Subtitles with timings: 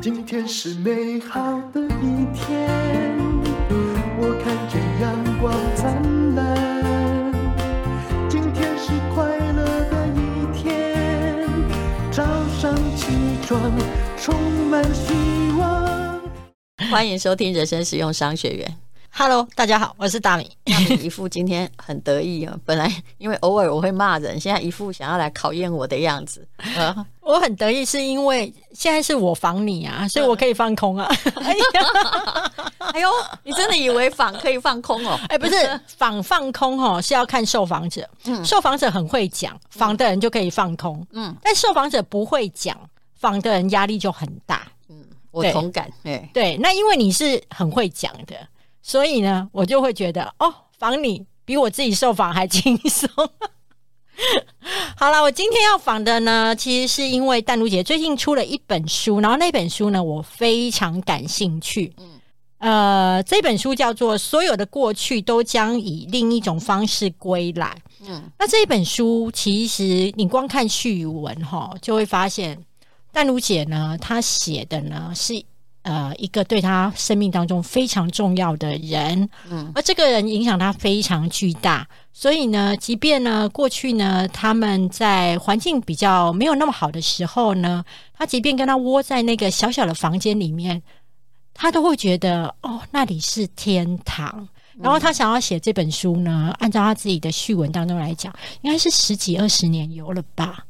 [0.00, 2.68] 今天是美好的一天，
[4.18, 6.40] 我看见阳光灿烂。
[8.28, 10.18] 今天是快乐的一
[10.56, 11.46] 天，
[12.10, 12.24] 早
[12.58, 13.06] 上起
[13.44, 13.60] 床
[14.16, 14.34] 充
[14.70, 15.12] 满希
[15.58, 16.20] 望。
[16.90, 18.81] 欢迎收听人生实用商学院。
[19.14, 20.50] Hello，大家好，我是大米。
[20.64, 26.48] 大米一副今天很得意啊，本来因为偶尔我会骂人，现在一副想要来考验我的样子。
[26.76, 31.06] 呃、 我很得意，是因为现在是我防你啊，所以我可以放空啊。
[31.36, 32.52] 哎呀，
[32.94, 33.08] 哎呦，
[33.44, 35.20] 你真的以为访可以放空哦？
[35.28, 38.08] 哎，不是，访放空哦，是要看受访者。
[38.24, 41.06] 嗯，受访者很会讲，访的人就可以放空。
[41.12, 42.76] 嗯，但受访者不会讲，
[43.14, 44.66] 访的人压力就很大。
[44.88, 45.92] 嗯，我同感。
[46.02, 48.34] 对，对，那因为你是很会讲的。
[48.82, 53.08] 所以呢，我就会觉得哦，仿你比我自己受访还 轻松。
[54.96, 61.92] 好了，我今天要访的呢，其实是因为淡如姐最近出了一本书，然后那本书呢，我非常感兴趣。
[61.98, 62.20] 嗯，
[62.58, 67.74] 呃，这本书叫做《所有的过去都将以另一种方式归来》。
[68.06, 72.62] 嗯，那这一本书其实你光看序文哈，就会发现
[73.12, 75.42] 淡如姐呢，她写的呢是。
[75.82, 87.84] 呃，一个对他生命当中非常重要的人，嗯，而这个人影响他非常巨大，所以呢，即便呢过去呢他们在环境比较没有那么好的时候呢，
[88.16, 90.80] 他即便跟他窝在那个小小的房间里面，
[91.52, 94.48] 他都会觉得哦，那里是天堂。
[94.80, 100.64] 然后他想要写这本书呢，按照他自己的序文当中来讲，应该是十几二十年有了吧。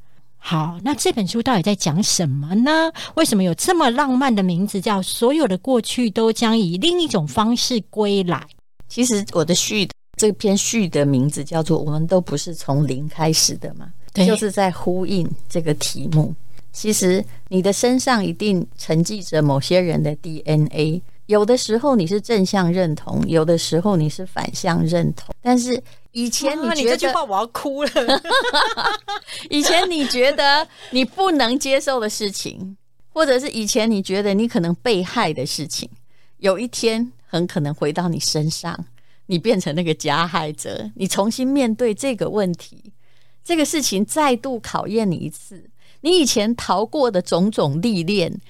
[0.45, 2.91] 好，那这本书到底在讲什么呢？
[3.15, 8.45] 为什么有这么浪漫的名字，叫“所有的过去都将以另一种方式归来”？
[8.89, 16.35] 其实我的序这篇序的名字叫做“我们都不是从零开始的嘛”，对，就是在呼应这个题目。
[16.73, 21.01] 其实你的身上一定沉寂着某些人的 DNA。
[21.27, 25.33] 有的时候你是正向认同，有的时候你是反向认同。
[25.41, 25.81] 但是
[26.13, 27.91] 以前你觉得，你这句话我要哭了。
[29.51, 32.77] 以前你觉得你不能接受的事情，
[33.13, 35.89] 或者是以前你觉得你可能被害的事情，
[36.39, 38.87] 有一天很可能回到你身上，
[39.27, 42.93] 你变成那个加害者，你重新面对这个问题，
[43.43, 45.71] 这个事情再度考验你一次，
[46.03, 48.41] 你以前逃过的种种历练。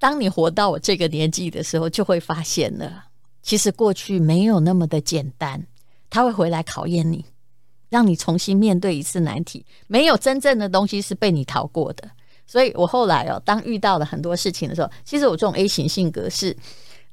[0.00, 3.04] 当你活到我这个年纪的时候，就会发现了，
[3.40, 5.64] 其实过去没有那么的简单，
[6.12, 7.24] 他会回来考验你，
[7.88, 9.64] 让你重新面对一次难题。
[9.86, 12.06] 没有真正的东西是被你逃过的，
[12.46, 16.54] 所以我后来哦，当遇到了很多事情的时候，其实我这种 A 型性格是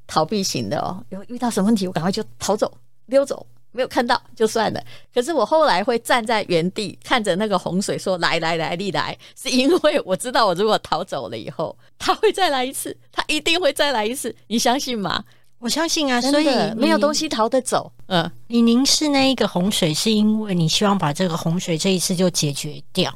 [0.05, 3.47] 逃避型的哦，有遇到什么问题，我赶快就逃走、溜走。
[3.71, 4.83] 没有看到就算了，
[5.13, 15.23] 可是我后来会站在原地看着那个洪水，说：“来来来，你来！”是因为我知道，我如果逃走了以后，他会再来一次，他一定会再来一次，你相信吗？
[15.59, 17.91] 我相信啊，所以没有东西逃得走。
[18.07, 23.13] 嗯，你凝视那一个洪水，是因为你希望把这个洪水这一次就解决掉，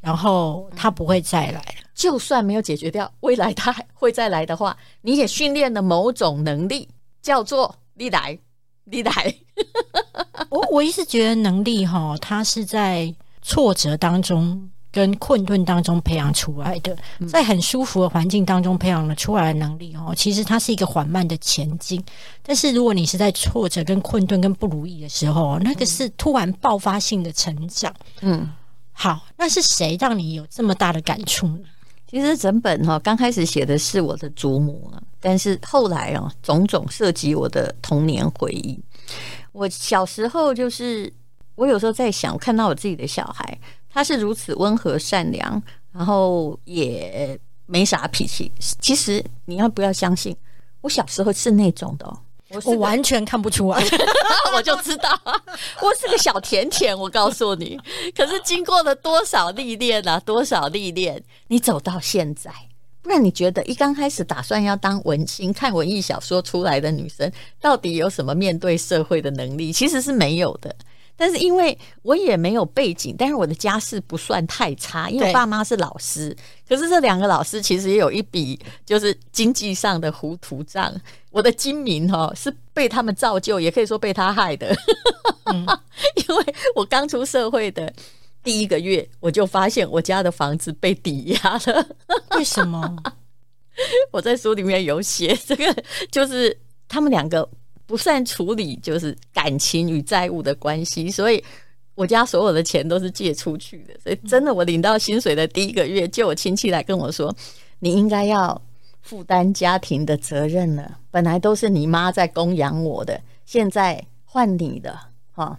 [0.00, 1.86] 然后它不会再来了。
[1.94, 6.88] 就算没有解决掉，未来他会再来的话，你也训练了某种能力，
[7.22, 8.38] 叫做你来。
[8.88, 9.34] 你来，
[10.48, 13.12] 我我一直觉得能力哈，它是在
[13.42, 16.96] 挫折当中跟困顿当中培养出来的，
[17.28, 22.02] 在很舒服的环境当中培养了出来的能力哦，其实它是一个缓慢的前进。
[22.42, 27.94] 但是如果你是在挫折跟困顿跟不如意的时候，那个是突然爆发性的成长。
[28.22, 28.50] 嗯，
[28.90, 31.64] 好，那是谁让你有这么大的感触呢？
[32.10, 38.80] 其实整本哈刚开始写的是我的祖母啊，但是后来啊种种涉及我的童年回忆。
[39.52, 41.12] 我小时候就是，
[41.54, 43.58] 我有时候在想，我看到我自己的小孩，
[43.96, 48.52] 他是如此温和善良，然后也没啥脾气。
[48.78, 50.36] 其实你要不要相信，
[50.82, 52.06] 我小时候是那种的。
[52.50, 53.82] 我，我完全看不出来，
[54.54, 55.18] 我就知道
[55.80, 56.94] 我是个小甜甜。
[56.94, 57.80] 我告诉你，
[58.14, 62.52] 可是经过了多少历练啊，多少历练，你走到现在。
[63.00, 67.32] 不然你觉得一刚开始打算要当文青、看文艺小说出来的女生，
[67.62, 69.72] 到底有什么面对社会的能力？
[69.72, 70.76] 其实是没有的。
[71.16, 76.36] 但是因为我也没有背景，但是我的家世不算太差，因为我爸妈是老师。
[76.68, 80.94] 可是这两个老师其实也有一笔就是经济上的糊涂账。
[81.30, 84.76] 我的精明哈是被他们造就，也可以说被他害的。
[85.44, 85.66] 嗯、
[86.28, 87.92] 因为我刚出社会的
[88.42, 91.86] 第一个月，我就发现我家的房子被抵押了。
[92.36, 92.96] 为什么？
[94.12, 96.56] 我在书里面有写，这个就是
[96.88, 97.48] 他们两个。
[97.86, 101.42] 不善处理就是感情与债务的关系，所以
[101.94, 107.34] 我家所有的钱都是借出去的，所以真的，我领到薪水的第一个月，就有亲戚来跟我说
[107.78, 108.60] ：“你应该要
[109.00, 110.98] 负担家庭的责任了。
[111.10, 114.98] 本来都是你妈在供养我的，现在换你的，
[115.32, 115.58] 哈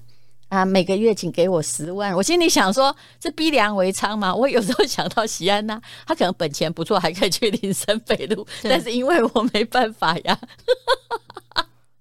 [0.50, 10.38] 啊，每个月请给我十万。”我心里想说：“这逼良为娼吗？”我有时候想到西安娜，她可能本钱不错，还可以去林森北路，但是因为我没办法呀。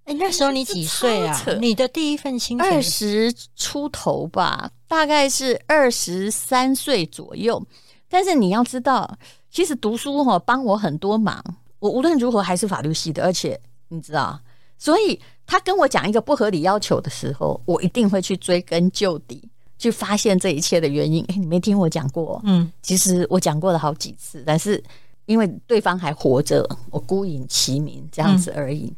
[0.07, 1.45] 哎、欸，那时候你几岁啊？
[1.61, 7.61] 你的第一份薪水二十出头吧，大概是二十三岁左右。
[8.09, 9.19] 但是你要知道，
[9.51, 11.43] 其实读书哈帮我很多忙。
[11.81, 14.41] 我无论如何还是法律系的，而且你知道，
[14.79, 19.43] 所以他跟我讲一个不合理要求的时候，我一定会去追根究底，
[19.77, 21.25] 去发现这一切的原因。
[21.25, 22.41] 哎、欸，你没听我讲过？
[22.45, 24.81] 嗯，其实我讲过了好几次，但是
[25.25, 28.85] 因为对方还活着，我孤影其名这样子而已。
[28.85, 28.97] 嗯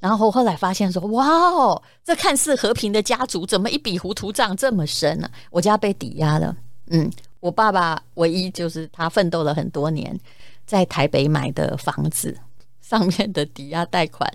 [0.00, 6.56] 然后后来发现说，哇哦，这看似和平的家族，怎么一笔糊涂账这么深呢、我家被抵押了。
[6.88, 7.10] 嗯，
[7.40, 10.18] 我爸爸唯一就是他奋斗了很多年，
[10.66, 12.36] 在台北买的房子
[12.80, 14.30] 上面的抵押贷款，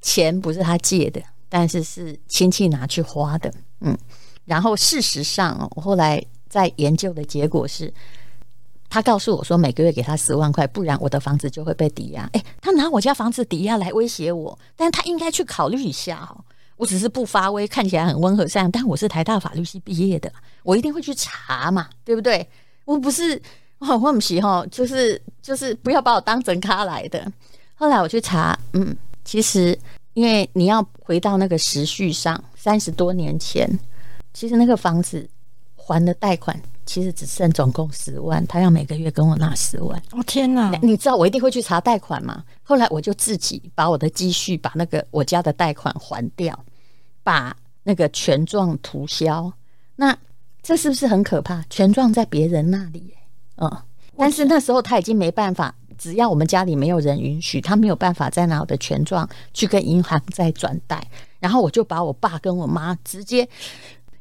[0.00, 3.52] 钱不是他借的，但是是亲戚拿去花的。
[3.80, 3.96] 嗯，
[4.44, 7.92] 然后事实上，我后来在研究的结果是。
[8.90, 12.28] 他告诉我说，每个月给他十万块，不然我的房子就会被抵押。
[12.32, 16.44] 诶，他拿我家房子抵押来威胁我，但他应该去考虑一下哦。
[16.76, 20.32] 我只是不发威，看起来很温和善良，但我是台大法律系毕业的，
[20.62, 22.48] 我一定会去查嘛，对不对？
[22.84, 23.40] 我不是，
[23.78, 27.30] 我不是哈，就是就是不要把我当真咖来的。
[27.74, 29.78] 后来我去查，嗯，其实
[30.14, 33.68] 因为你要回到那个时序上，三十多年前，
[34.32, 35.28] 其实那个房子
[35.76, 36.58] 还的贷款。
[36.88, 40.02] 其实只剩总共十万，他要每个月跟我拿十万。
[40.12, 40.72] 哦天哪！
[40.80, 42.42] 你知道我一定会去查贷款吗？
[42.62, 46.58] 后来我就自己把我的积蓄，把那个我家的贷款还掉，
[47.22, 49.52] 把那个权状涂销。
[49.96, 50.16] 那
[50.62, 51.62] 这是不是很可怕？
[51.68, 53.12] 权状在别人那里，
[53.58, 53.70] 嗯，
[54.16, 61.06] 但是那时候他已经没办法，只要我们家里没有人允许，他没有办法再拿我的权状去跟银行再转贷。
[61.38, 63.46] 然后我就把我爸跟我妈直接。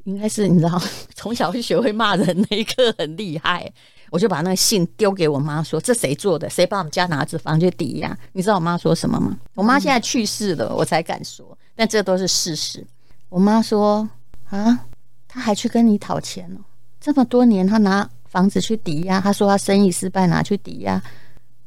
[0.07, 0.81] 应该是你知道，
[1.13, 3.69] 从小就学会骂人那一刻很厉害。
[4.09, 6.49] 我就把那个信丢给我妈，说：“这谁做的？
[6.49, 9.37] 谁把我们家拿着房去抵押？”你知道我妈说什么吗？
[9.53, 11.45] 我妈现在去世了，我才敢说，
[11.75, 12.87] 但这都是事实。
[13.27, 14.09] 我妈说
[14.49, 14.85] ：“啊，
[15.27, 16.63] 他还去跟你讨钱哦？
[17.01, 21.03] 这么多年，他拿房子去抵押，他说他生意失败拿去抵押，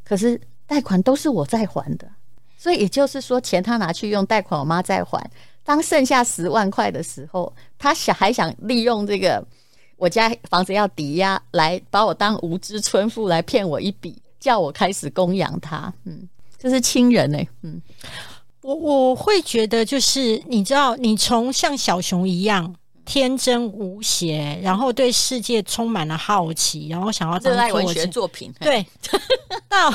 [0.03, 2.09] 可是贷款都是我在还的，
[2.57, 5.31] 所以也就是说，钱他拿去用，贷款我妈在还。”
[5.63, 9.43] 当剩下十万块的时候，他想还想利用这个
[9.97, 15.93] 我家房子要抵押来把我当无知村妇来骗我一笔，叫我开始供养他。
[16.05, 16.29] 嗯，
[16.59, 17.81] 这是亲人呢、嗯，
[18.61, 22.77] 我我会觉得就是你知道，你从像小熊一样。
[23.11, 28.55] 天真无邪，然后对世界充满了好奇，然后想要热爱文学作品。
[28.61, 28.87] 对，
[29.69, 29.91] 到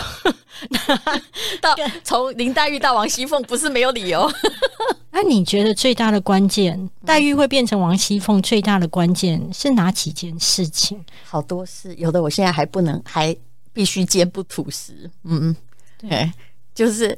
[1.62, 1.74] 到
[2.04, 4.30] 从林黛玉到王熙凤不是没有理由。
[5.12, 11.02] 那你觉得最大的关键，黛玉会变成王熙凤最大的关键是哪几件事情？
[11.24, 13.34] 好多事，有的我现在还不能，还
[13.72, 15.10] 必须坚不吐实。
[15.24, 15.56] 嗯
[16.02, 16.30] 嗯，对，
[16.74, 17.18] 就是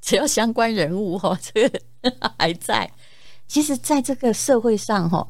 [0.00, 1.78] 只要相关人物哈，这个
[2.38, 2.90] 还在。
[3.46, 5.26] 其实，在这个社会上，哈，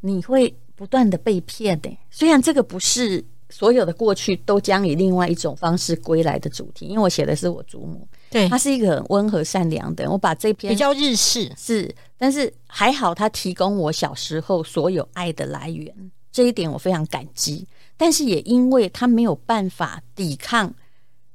[0.00, 1.90] 你会不断的被骗的。
[2.10, 10.10] 虽然这个不是所有的过去都将以另外一种方式归来的主题，因为我写的是我祖母，对，她是一个很温和善良的。
[10.10, 15.94] 我把这篇比较日式是，但是还好，她提供我小时候所有爱的来源，
[16.30, 17.66] 这一点我非常感激。
[17.96, 20.74] 但是也因为她没有办法抵抗，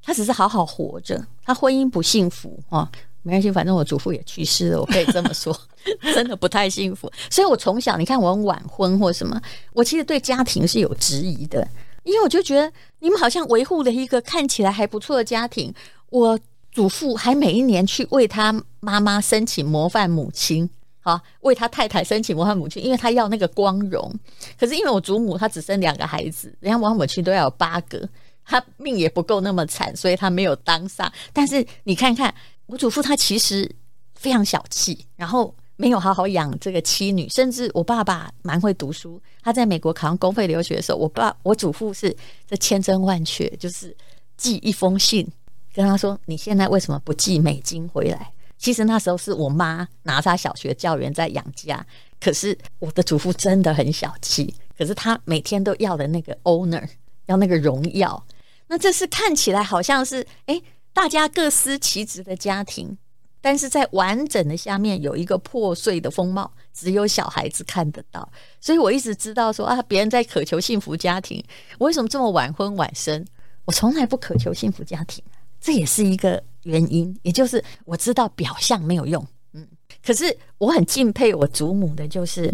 [0.01, 2.91] 她只是好好活着，她婚姻不幸福啊。
[3.21, 5.57] 没关系，反正我祖父也去世了，我可以这么说，
[6.13, 7.11] 真的不太幸福。
[7.29, 9.41] 所以我从小，你看我晚婚或什么，
[9.73, 11.67] 我其实对家庭是有质疑的，
[12.03, 15.73] 因为我就觉得你们好像维护了一个看起来还不错的家庭。
[16.09, 16.39] 我
[16.71, 20.69] 祖父还每一年去为他妈妈申请模范母亲，
[21.01, 24.13] 好，为他太太申请模范母亲，因为他要那个光荣。
[24.59, 28.07] 可是因为我祖母她只生两个孩子，人家模范母亲都要有八个，
[28.45, 31.11] 她命也不够那么惨，所以她没有当上。
[31.33, 32.33] 但是你看看。
[32.71, 33.67] 我祖父他其实
[34.13, 39.17] 非常小气，然后没有好好养这个妻女，甚至我爸爸蛮会读书。
[39.41, 42.13] 他在美国考上公费留学的时候，我爸我祖父是
[42.45, 43.95] 这千真万确，就是
[44.35, 45.25] 寄一封信
[45.73, 51.85] 跟他说：“你现在为什么不寄美金回来？”其实那时候是我妈拿他小学教员在养家，
[52.19, 56.85] 可是我的祖父真的很小气，可是他每天都要的那个 owner
[57.27, 58.21] 要那个荣耀。
[58.67, 60.61] 那这是看起来好像是诶。
[60.91, 62.97] 大家各司其职的家庭，
[63.41, 68.29] 但是在完整的下面有一个破碎的风貌，只有小孩子看得到。
[68.59, 71.43] 所以我一直知道说啊，别人在渴求幸福家庭，
[71.77, 73.25] 我为什么这么晚婚晚生？
[73.65, 75.23] 我从来不渴求幸福家庭，
[75.61, 77.15] 这也是一个原因。
[77.21, 79.67] 也就是我知道表象没有用，嗯，
[80.03, 82.53] 可是我很敬佩我祖母的，就是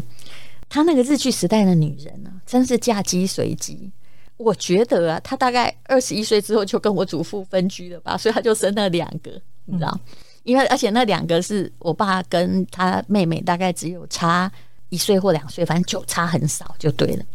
[0.68, 3.92] 她那个日据时代的女人啊，真是嫁鸡随鸡。
[4.38, 9.98] 我觉得啊，她大概二十一岁之后就跟我祖父分居了吧，所以她就生了两个，你知道。
[10.46, 14.50] 因为而且那两个是我爸跟他妹妹大概只有差
[14.90, 17.26] 一岁或两岁，反正就差很少就对了。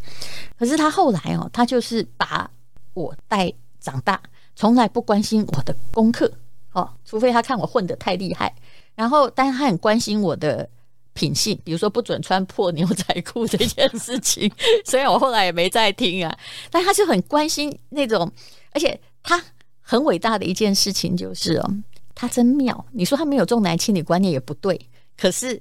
[0.58, 2.48] 可是他后来哦，他就是把
[2.94, 4.18] 我带长大，
[4.54, 6.30] 从来不关心我的功课
[6.72, 8.54] 哦，除非他看我混得太厉害。
[8.94, 10.68] 然后，但是他很关心我的
[11.12, 14.50] 品性，比如说不准穿破牛仔裤这件事情。
[14.86, 16.38] 虽然我后来也没再听啊，
[16.70, 18.30] 但他就很关心那种，
[18.72, 19.42] 而且他
[19.80, 21.74] 很伟大的一件事情就是哦。
[22.20, 24.78] 他真妙，你说他没有重男轻女观念也不对，
[25.16, 25.58] 可是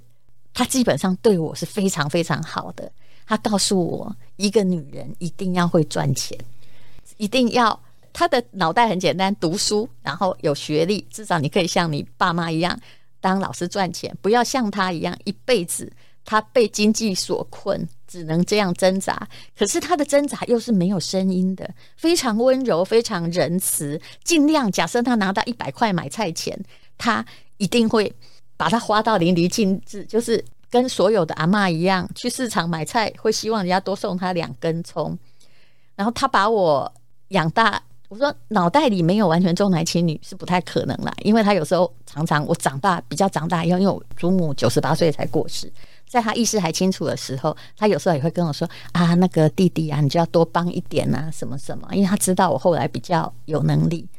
[0.53, 2.91] 他基本上对我是非常非常好的。
[3.25, 6.37] 他告诉我，一个女人一定要会赚钱，
[7.15, 12.77] 一定要她的脑袋很简单，读书，然后有学历，至少你可以像你爸妈一样
[13.21, 15.89] 当老师赚钱，不要像他一样一辈子
[16.25, 17.87] 他被经济所困。
[18.09, 26.59] 只能这样挣扎，可是他的挣扎又是没有声音的，非常温柔，非常仁慈，尽量假设他拿到一百块买菜钱，
[26.97, 27.23] 他
[27.57, 28.11] 一定会
[28.57, 35.15] 把它花到淋漓尽致，就是跟所有的阿嬷一样，去市场买菜会希望人家多送他两根葱，
[35.95, 36.91] 然后他把我
[37.27, 45.71] 养大，我说脑袋里没有完全重男轻女是不太可能啦，因为他有时候常常我长大比较长大以后，因为我祖母九十八岁才过世。
[46.09, 54.09] 在他意识还清楚的时候，他有时候也会跟我说：“啊，那个弟弟啊，你就要多帮一点啊，什么什么。”因为他知道我后来比较有能力。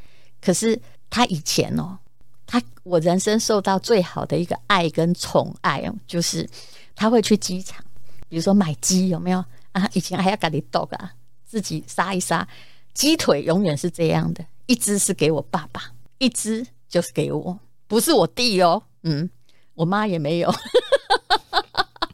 [0.41, 0.81] 可是
[1.11, 1.99] 他以前哦，
[2.47, 6.49] 他我人生受到最好的一个爱跟宠爱哦，就是
[6.95, 7.85] 他会去机场，
[8.29, 9.91] 比如说买鸡有没有啊？
[9.93, 11.13] 以前还要赶紧剁啊，
[11.45, 12.47] 自己杀一杀
[12.95, 15.83] 鸡腿，永远是这样的，一只是给我爸爸，
[16.19, 19.29] 一只就是给我，不是我弟哦，嗯，
[19.75, 20.55] 我妈也没有。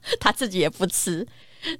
[0.20, 1.26] 他自己也不吃，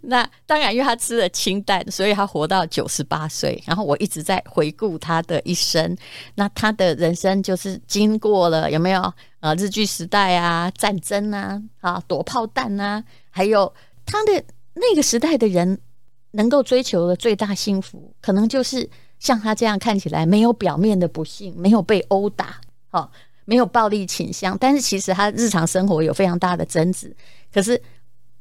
[0.03, 3.63] 那当然，因为他吃了清淡，所以他活到九十八岁。
[3.67, 5.97] 然后我一直在回顾他的一生，
[6.35, 9.01] 那他的人生就是经过了有没有
[9.39, 9.55] 啊？
[9.57, 13.73] 日据时代啊，战争啊，啊，躲炮弹啊，还有
[14.05, 14.43] 他的
[14.75, 15.79] 那个时代的人
[16.33, 18.89] 能够追求的最大幸福，可能就是
[19.21, 23.13] 像他这样看起来没有表面的不幸，没有被殴打，好，
[23.45, 27.15] 没有暴力倾向，但是其实他日常生活有非常大的争执，
[27.55, 27.81] 可是。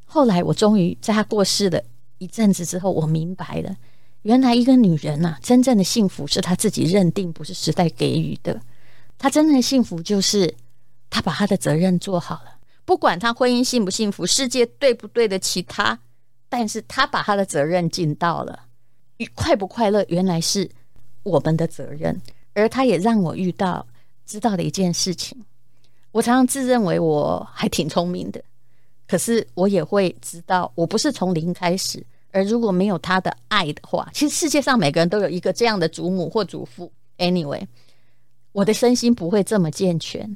[0.06, 1.82] 后来我终于在她过世了
[2.20, 3.76] 一阵子之后，我明白了，
[4.22, 8.62] 原来一个女人呐、啊，真正的幸福是她自己认定，不是时代给予的。
[9.18, 10.56] 她真正的幸福就是
[11.10, 16.00] 她把她的责任做好了，不管她婚姻幸不幸福，世界对不对得起她，
[16.48, 18.64] 但是她把她的责任尽到了。
[19.34, 20.70] 快不快乐，原来是
[21.24, 22.22] 我们的责任。
[22.54, 23.86] 而她也让我遇到
[24.26, 25.44] 知道的一件事情，
[26.12, 28.42] 我常常自认为我还挺聪明的。
[29.08, 36.92] 可是我也会知道，我不是从零开始，而如果没有他的爱的话，其实世界上每个人都有一个这样的祖母或祖父。
[37.18, 37.66] Anyway，
[38.52, 40.36] 我的身心不会这么健全。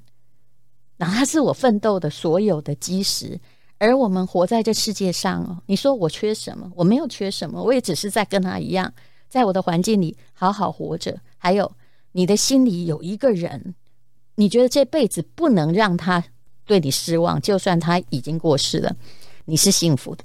[0.97, 3.39] 然后他是我奋斗的所有的基石。
[3.79, 6.69] 而我们活在这世界上哦，你说我缺什么？
[6.75, 8.93] 我没有缺什么，我也只是在跟他一样，
[9.29, 11.17] 在我的环境里好好活着。
[11.37, 11.71] 还有
[12.11, 13.73] 你的心里有一个人，
[14.35, 16.23] 你觉得这辈子不能让他。
[16.69, 18.95] 对你失望，就算他已经过世了，
[19.45, 20.23] 你是幸福的。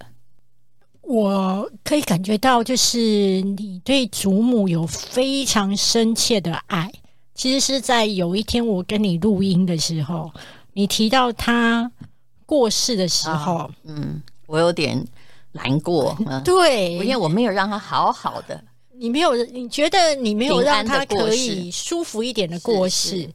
[1.00, 6.92] 我可以感觉到，就是你对祖母有非常深切的爱。
[7.34, 10.30] 其实是在有一天我跟你录音的时候，
[10.74, 11.90] 你提到他
[12.44, 15.02] 过世的时候，哦、嗯，我有点
[15.52, 16.14] 难过。
[16.28, 18.62] 嗯、对，因为我没有让他好好的，
[18.98, 23.30] 你没有，你觉得你没有让他可以舒服一点的过世。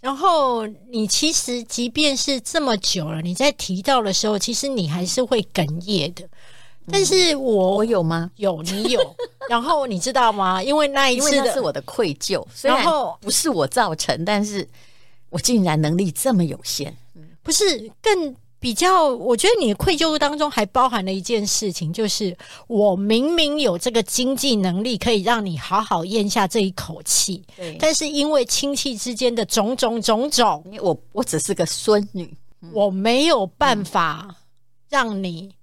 [0.00, 6.28] 然后你其实即便是这么久了，你在提到的时候，其实你还是会哽咽的。
[6.90, 8.30] 但是我、嗯、我有吗？
[8.36, 9.16] 有，你有。
[9.48, 10.62] 然后你知道吗？
[10.62, 14.66] 因为那一次的是我的愧疚，然后不是我造成，但是
[15.28, 16.96] 我竟然能力这么有限，
[17.42, 18.34] 不是更。
[18.60, 22.36] 比较，我觉得你的愧疚当中还包含了一件事情，就是
[22.66, 32.36] 我明明有这个经济能力，可以让你好好咽下这一口气，对，但是因为亲戚之间的种种种种，我我只是个孙女，
[32.74, 34.28] 我没有办法
[34.90, 35.54] 让你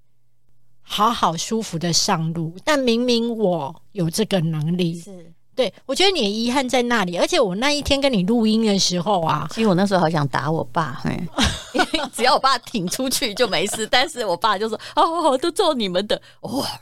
[0.81, 2.55] 好好舒服的上路。
[2.63, 7.15] 但明明我有这个能力，是，对，我觉得你的遗憾在那里。
[7.17, 11.27] 而且我那一天跟你录音的时候啊，其实我那时候好想打我爸，嘿，因为
[12.13, 13.87] 只要我爸挺出去就没事。
[13.87, 16.79] 但是我爸就说：“哦，都做你们的。”哇，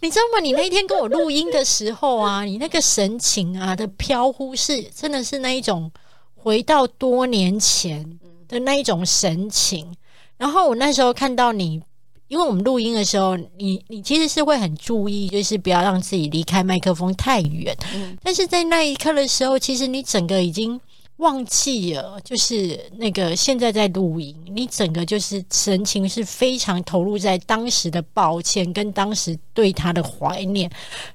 [0.00, 0.40] 你知道吗？
[0.42, 5.90] 你那一天跟我录音的时候啊，你那个神情啊的飘忽是真的是那一种
[6.34, 8.18] 回到多年前
[8.48, 9.94] 的那一种神情。
[10.36, 11.82] 然后我那时候看到你。
[12.30, 17.76] 因为我们录音的时候，你你其实是会很注意，就是不要让自己离开麦克风太远。
[17.92, 20.80] 嗯，但是在那一刻的时候，其实你整个已经
[21.20, 30.70] 忘记了，就是那个现在在录音，你整个就是神情是非常投入在当时的抱歉跟当时对他的怀念。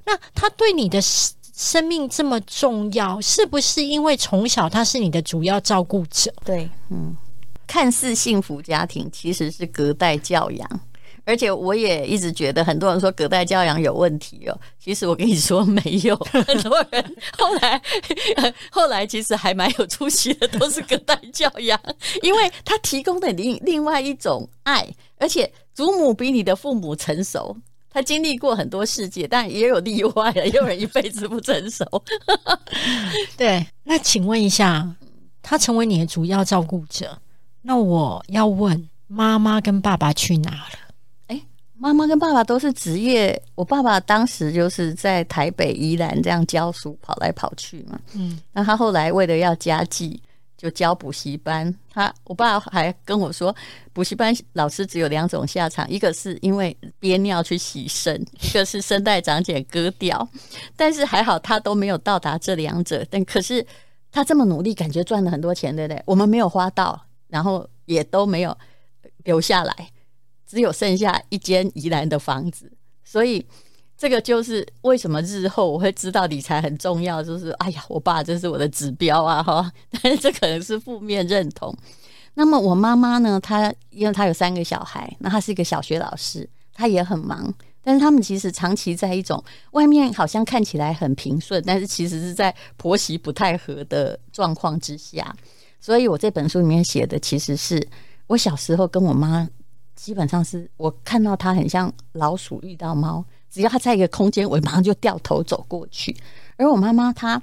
[0.05, 6.33] 那他对你的生命这么重要，是不是因为从小他是你的主要照顾者？
[6.45, 7.15] 对，嗯，
[7.65, 10.79] 看似幸福家庭，其实是隔代教养。
[11.25, 14.58] 而且我也一直觉得，很多人说隔代教养有问题哦。
[14.79, 16.15] 其实我跟你说没有，
[16.48, 17.82] 很多人后来
[18.72, 21.79] 后来其实还蛮有出息的，都是隔代教养，
[22.22, 24.88] 因为他提供的另另外一种爱。
[25.17, 27.58] 而且祖母比你的父母成熟，
[27.89, 31.86] 他经历过很多世界，但也有例外了，也有人一辈子不成熟。
[33.36, 34.94] 对，那请问一下，
[35.41, 37.17] 他成为你的主要照顾者，
[37.62, 40.85] 那我要问妈妈跟爸爸去哪了？
[41.77, 48.00] 妈妈跟爸爸都是职业，我爸爸当时就是在台北、宜兰这样教书，跑来跑去嘛。
[48.13, 50.22] 嗯，那他后来为了要家计，
[50.58, 51.74] 就教补习班。
[51.91, 53.53] 他我爸还跟我说，
[53.91, 60.27] 补习班老师只有两种下场，一个是因为憋尿去洗肾，一个是声带长茧割掉。
[60.77, 63.05] 但是还好他都没有到达这两者。
[63.10, 63.65] 但可是
[64.12, 66.01] 他这么努力，感觉赚了很多钱，对不对？
[66.05, 68.58] 我们没有花到，然后也都没有
[69.25, 69.75] 留下来。
[70.48, 72.72] 只有剩下一间宜兰的房子，
[73.04, 73.46] 所以
[73.98, 77.24] 这个就是为什么日后我会知道理财很重要。
[77.24, 79.72] 就是哎呀，我爸这是我的指标啊，哈！
[80.04, 81.75] 但是这可能是负面认同。
[82.36, 83.40] 那么我妈妈呢？
[83.40, 87.54] 她因为她有三个小孩，那她是一个小学老师，她也很忙。
[87.82, 95.36] 但是他们其实长期在一种外面好像看起来很平顺，但是其实是在婆媳不太和的状况之下。
[95.79, 97.88] 所以我这本书里面写的，其实是
[98.27, 99.48] 我小时候跟我妈。
[99.96, 106.16] 基本上是我看到他很像老鼠遇到猫，只要他在一个空间，我马上就掉头走过去。
[106.58, 107.42] 而我妈妈她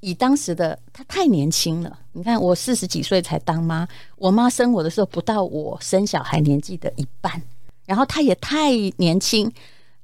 [0.00, 3.86] 以当时的她太年轻了，你看我四十几岁才当妈，
[4.16, 7.40] 我妈生我的时候不到我生小孩年纪的一半，
[7.84, 9.52] 然后她也太年轻，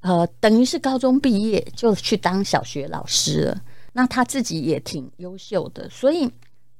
[0.01, 3.61] 呃，等于是高中毕业就去当小学老师了。
[3.93, 6.31] 那她自己也挺优秀的，所以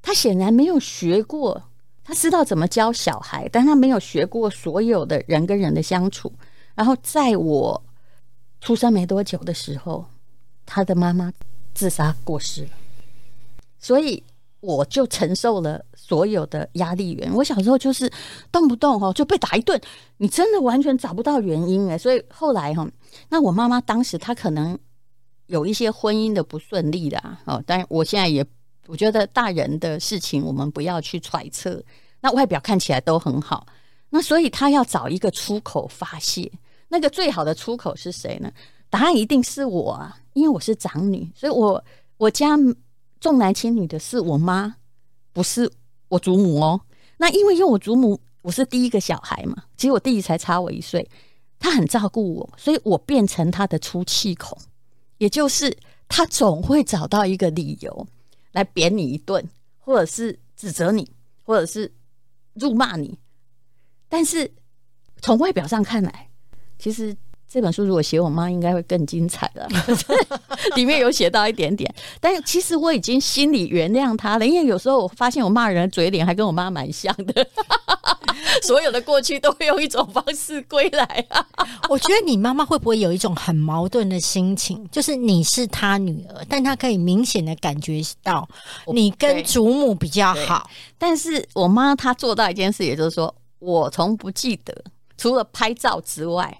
[0.02, 1.64] 她显然没有学过。
[2.08, 6.32] 他知道怎么教小孩，但他没有学过所有的人跟人的相处。
[6.74, 7.84] 然后在我
[8.62, 10.06] 出生没多久的时候，
[10.66, 11.34] 他的妈妈
[11.74, 12.70] 自杀过世了，
[13.78, 14.24] 所以
[14.62, 17.30] 我就承受了所有的压力源。
[17.34, 18.10] 我小时候就是
[18.54, 19.78] 动不动哦就被打一顿，
[20.16, 21.98] 你真的完全找不到原因诶。
[21.98, 22.90] 所以后来哈，
[23.28, 24.80] 那我妈妈当时她可能
[25.48, 28.48] 有一些婚姻的不顺利的哦，但我现在也。
[28.88, 31.84] 我觉得大人的事情我们不要去揣测，
[32.22, 33.68] 那外表看起来都很好，
[34.10, 36.52] 那所以他要找一个出口发泄，
[36.88, 38.52] 那个最好的出口是谁呢？
[38.90, 41.84] 答案一定是我啊，因为我是长女，所以我
[42.18, 42.58] 我家
[43.20, 44.74] 重男轻女的是我妈，
[45.34, 45.70] 不是
[46.08, 46.80] 我祖母哦。
[47.18, 51.06] 那因为因为我祖母我是第一个小孩嘛，其实我弟弟才差我一岁，
[51.60, 54.58] 他很照顾我，所以我变成他的出气孔，
[55.18, 55.76] 也就是
[56.08, 58.08] 他总会找到一个理由。
[58.58, 61.12] 来扁你一顿，或者是指责你，
[61.44, 61.94] 或者是
[62.54, 63.16] 辱骂你。
[64.10, 64.52] 但是
[65.22, 66.28] 从外表上看来，
[66.80, 67.16] 其实
[67.50, 69.68] 这本书如果写我妈，应该会更精彩了。
[70.76, 77.48] 里面有写到一点点，但是其实我已经心里原谅她了，因为有时候我发现我骂人的嘴脸还跟我妈蛮像的。
[78.62, 81.46] 所有的过去都会用一种方式归来啊！
[81.90, 84.88] 我觉得你妈妈会不会有一种很矛盾的心情？
[84.92, 88.48] 就是你是她女儿，但她可以明显的感觉到
[88.94, 90.70] 你跟祖母比较好。
[90.98, 94.76] 但是我妈她做到一件事，也就是说，我从不记得，
[95.18, 96.60] 除了拍照之外，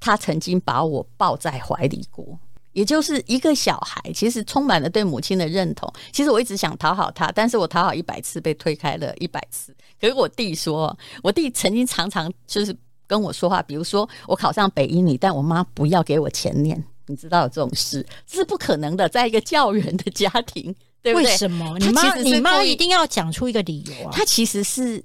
[0.00, 2.38] 她曾经把我抱在怀里过。
[2.72, 5.92] 也就是一个小孩，其实充满了对母亲的认同。
[6.12, 9.74] 其实我一直想讨好他，但是我讨好一百次，被推开了一百次。
[10.00, 21.32] 可是我弟说，我弟曾经常常就是跟我说话，比如说我考上北英女，但我妈不要给我钱念，你知道有这种事，这是不可能的，在一个教员的家庭，对不对？
[21.32, 21.76] 为什么？
[21.80, 24.10] 你妈你妈一定要讲出一个理由啊？
[24.12, 25.02] 他其实是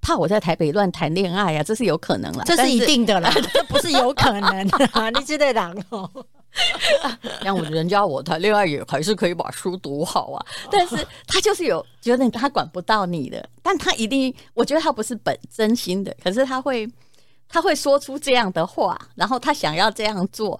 [0.00, 4.78] 怕我在台北乱谈恋爱啊，这是有可能了，这是一定的啦， 这不是有可能的，
[5.18, 6.10] 你知道的哦。
[7.44, 10.44] 让我人家我谈恋爱也还是可以把书读好啊。
[10.70, 16.88] 但是他就是有觉得他管不到你的，但他一定，我觉得他不是本真心的，可是他会
[17.48, 20.58] 他会说出这样的话，然后他想要这样做，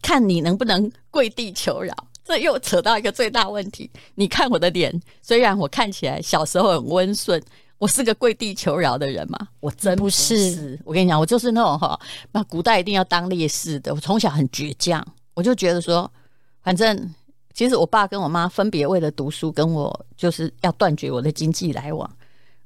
[0.00, 1.94] 看你能不能跪地求饶。
[2.24, 7.40] 这又扯到一个最大问题，你看我的脸，虽然我看起来小时候很温顺。
[7.78, 9.38] 我是个跪地求饶的人吗？
[9.60, 10.78] 我真不是。
[10.84, 11.98] 我跟你讲，我就是那种哈，
[12.32, 13.94] 那古代一定要当烈士的。
[13.94, 16.10] 我从小很倔强，我就觉得说，
[16.62, 17.14] 反正
[17.52, 22.10] 其实我爸跟我妈分别为了读书，跟我就是要断绝我的经济来往。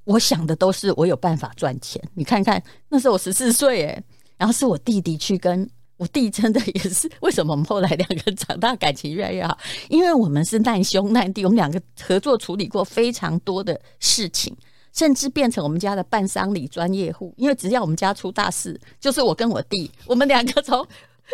[0.04, 2.00] 我想的都是我有办法赚钱。
[2.14, 4.04] 你看看，那时候我十四岁诶，
[4.36, 9.58] 然后是我弟弟去跟我弟，真的也是 为什么我们后来两个长大感情越来越好？
[9.88, 14.56] 因为我们是难兄难弟，我们两个合作处理过非常多的事情。
[14.92, 20.86] 甚至变成我们家的办丧礼专业户，因为只要我们家出大事，就是我跟我弟，我们两个从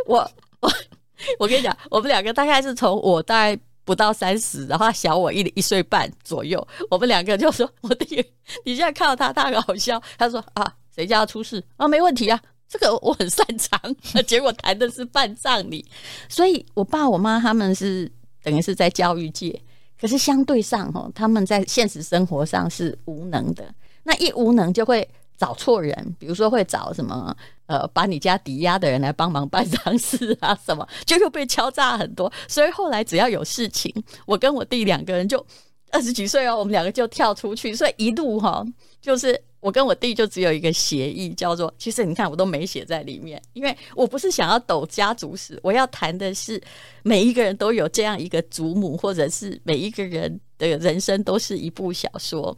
[0.06, 0.70] 我我
[1.38, 8.16] 我跟你讲，我们两个大概是从我大概不到三十，然后小我一一岁半左右，我们两个就说，我弟，
[8.64, 12.38] 你现在看到他，他很好笑，他说啊，谁家要出事啊，没问题啊，
[12.68, 13.80] 这个我很擅长。
[14.26, 15.84] 结果谈的是办葬礼，
[16.28, 18.10] 所以我爸我妈他们是
[18.42, 19.62] 等于是在教育界。
[20.00, 23.64] 可是相对上，哈，他们在现实生活上是无能的。
[24.02, 27.34] 那一无能就会找错人，比如说会找什么
[27.66, 32.32] 呃，把你家抵押的人来帮忙办丧事啊，什么 就又被敲诈很多。
[32.46, 33.92] 所以后来只要有事情，
[34.26, 35.44] 我跟我弟两个人就
[35.90, 38.64] 二十几岁哦，我们两个就跳出去，所以一路哈
[39.00, 39.40] 就是。
[39.60, 46.62] 我跟我弟就只有一个协议，叫做其实你看我都没写在里面，因为我不是想要抖家族史，我要谈的是
[47.02, 52.56] 每一个人都有这样一个祖母，或者是每一个人的人生都是一部小说。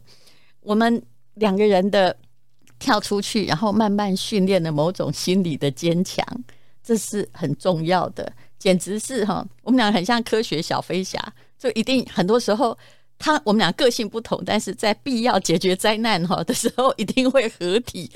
[0.61, 1.01] 我们
[1.35, 2.15] 两个人的
[2.77, 6.23] 跳出去，然后慢慢训练了某种心理的坚强，
[6.83, 12.77] 这是很重要的，简直是哈，我们俩很像科学小飞侠，就一定很多时候。
[13.19, 18.09] 他我们俩个性不同，但是在必要解决灾难哈的时候，一定会合体。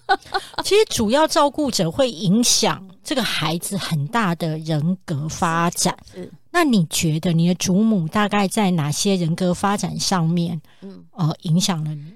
[0.62, 5.96] 其实主要照顾者会影响这个孩子很大的人格发展。
[6.14, 12.12] 是，那你觉得你的祖母大概在哪些人格发展上面，嗯，呃，影响了你？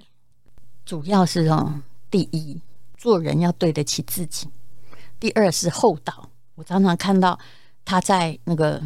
[0.85, 1.72] 主要是哦，
[2.11, 2.61] 第一，
[2.99, 4.46] 做人要对得起自己；
[5.18, 6.29] 第二是厚道。
[6.55, 7.38] 我常常看到
[7.83, 8.83] 他在那个。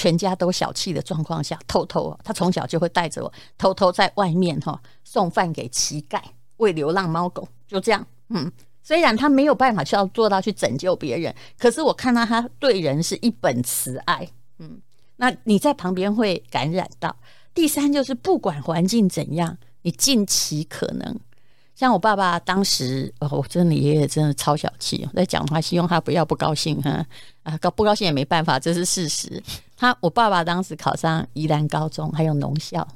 [0.00, 6.18] 全家都小气的状况下，偷偷他从小就会带着我偷偷在外面哈送饭给乞丐、
[6.56, 8.06] 喂流浪猫狗，就这样。
[8.30, 8.50] 嗯，
[8.82, 14.26] 虽然他没有办法去要做到去拯救别人，可是我看到他对人是一本慈爱。
[14.56, 14.80] 嗯，
[15.16, 17.14] 那你在旁边会感染到。
[17.52, 21.20] 第三就是不管环境怎样，你尽其可能。
[21.80, 27.02] 像我爸爸当时，哦，我真的爷爷真的超小气，在讲话，希望他不要不高兴哈
[27.42, 29.42] 啊，高不高兴也没办法，这是事实。
[29.78, 32.86] 他我爸爸当时考上宜兰高中，还有农校，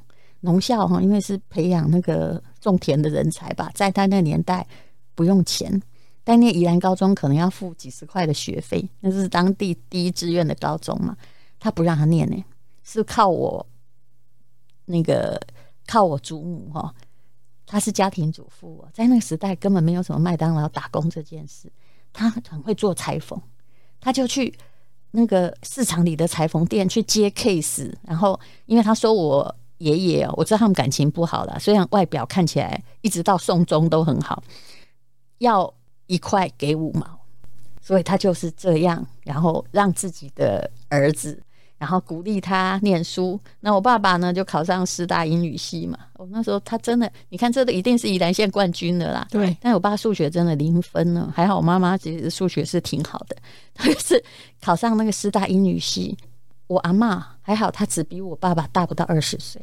[0.41, 4.63] 农校哈，因为是培养那个种田的人才吧，在他那年代
[5.15, 5.81] 不用钱，
[6.23, 11.17] 但念宜兰高中可能要付几十块的学费，那是当地第一志愿的高中嘛，
[11.59, 12.45] 他不让他念呢，
[12.83, 13.65] 是靠我
[14.85, 15.41] 那个
[15.87, 16.93] 靠我祖母哈。
[17.75, 21.69] 他是家庭主妇，在那个时代根本没有什么麦当劳打工这件事。
[22.13, 23.37] 他很会做裁缝，
[23.99, 24.57] 他就去
[25.11, 27.93] 那个市场里的裁缝店去接 case。
[28.03, 34.41] 然后，因为他说我爷爷，我知道他们感情不好了，虽然外表看起来一直到送终都很好，
[35.39, 35.73] 要
[36.05, 37.19] 一块给五毛，
[37.81, 41.43] 所以他就是这样，然后让自己的儿子。
[41.77, 43.39] 然后鼓励他念书。
[43.59, 45.97] 那我爸爸呢，就考上师大英语系嘛。
[46.15, 49.27] 我那时候他真的，你看这都一定是宜兰县冠军的啦。
[49.29, 49.55] 对。
[49.59, 53.35] 但我爸数学真的零分呢，还好我妈妈其实数学是挺好的。
[53.75, 54.23] 他就是
[54.61, 56.17] 考上那个师大英语系。
[56.67, 59.61] 我阿妈还好，她只比我爸爸大不到二十岁。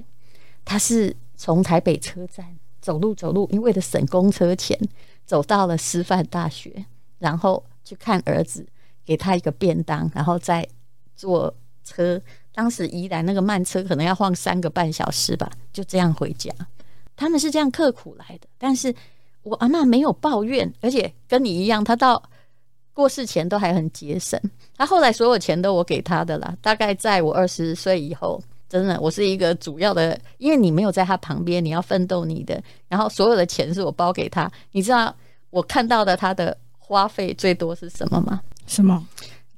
[0.65, 2.47] 她是从台北车站
[2.81, 4.79] 走路走路，因为为了省公车钱，
[5.27, 6.85] 走到了师范大学，
[7.19, 8.65] 然后去看儿子，
[9.05, 10.69] 给他一个便当，然后再
[11.17, 11.53] 坐。
[11.85, 12.21] 车
[12.55, 16.51] 当时宜兰那个慢车可能要晃三个半小时吧，就这样回家。
[17.17, 18.95] 他们是这样刻苦来的，但是
[19.43, 22.23] 我阿嬷没有抱怨，而且跟你一样，他到
[22.93, 24.41] 过世前都还很节省。
[24.77, 34.51] 他后来所有钱都我给他的啦，大概在我二十岁以后，真的我是一个主要的，因为你没有在他旁边，你要奋斗你的，然后所有的钱是我包给他。
[34.73, 35.15] 你知道
[35.51, 38.41] 我看到的他的花费最多是什么吗？
[38.67, 39.07] 什么？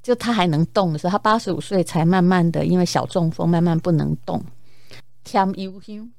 [0.04, 4.40] 就他还能动的时候，他八十五岁才慢慢的，因为小中风，慢慢不能动。
[5.24, 6.12] 天油香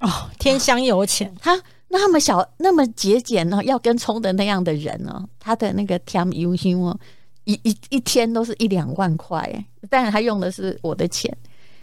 [0.00, 6.98] 哦，天香油钱，他那么小，那么节俭呢，要跟冲的那样的人呢，他的那个天油香哦，
[7.44, 11.36] 一一一天都是一两万块，当然他用的是我的钱。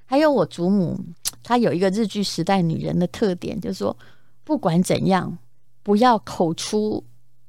[0.06, 1.00] 还有我祖母，
[1.42, 3.96] 她有一个日剧时代女人的特点，就是说
[4.44, 5.38] 不管怎样，
[5.82, 7.04] 不要口出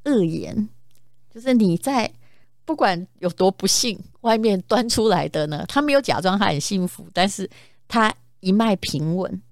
[0.04, 0.68] 恶言，
[1.34, 2.10] 就是你在
[2.64, 7.48] 不管有多不幸，外面端出来的呢，他没有假装他很幸福，但是
[7.86, 9.42] 他一脉平稳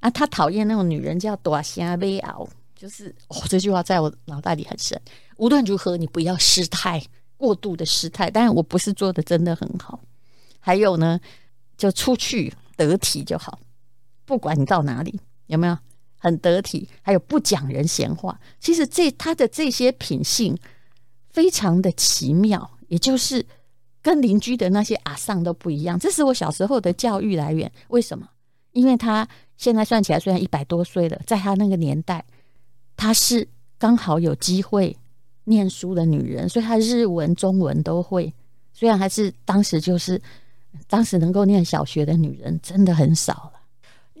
[0.00, 0.08] 啊。
[0.10, 5.00] 他讨厌那种女人叫大声尾后，就是哦，这句话在我脑袋里很深。
[5.36, 7.02] 无论如何，你不要失态。
[7.36, 9.98] 过度的失态，但是我不是做的真的很好。
[10.58, 11.18] 还有呢，
[11.74, 13.58] 就出去得体就好，
[14.26, 15.74] 不管你到哪里，有没有
[16.18, 16.86] 很得体？
[17.00, 18.38] 还有不讲人闲话。
[18.60, 20.54] 其实这他的这些品性
[21.32, 23.44] 非常的奇妙，也就是
[24.02, 25.98] 跟邻居的那些阿桑都不一样。
[25.98, 27.70] 这是我小时候的教育来源。
[27.88, 28.28] 为什么？
[28.72, 32.24] 因为他现在算起来虽然一百多岁了，在他那个年代，
[32.96, 34.96] 他是刚好有机会。
[35.44, 38.32] 念书的女人，所以她日文、中文都会。
[38.72, 40.20] 虽然还是当时就是
[40.86, 43.59] 当时能够念小学的女人，真的很少了。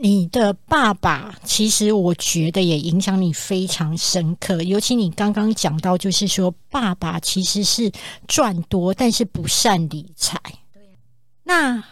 [0.02, 4.62] 你的爸爸，其实我觉得也影响你非常深刻。
[4.62, 7.92] 尤其你刚刚讲到，就是说爸爸其实是
[8.26, 10.40] 赚多，但是不善理财。
[10.72, 10.82] 对。
[11.44, 11.82] 那